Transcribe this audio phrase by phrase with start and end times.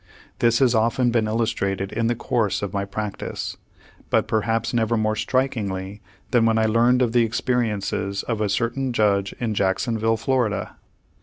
[0.39, 3.57] This has often been illustrated in the course of my practice,
[4.09, 8.93] but perhaps never more strikingly than when I learned of the experiences of a certain
[8.93, 10.75] judge in Jacksonville, Florida.